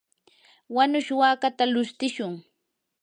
[0.75, 2.33] wanush wakata lushtishun.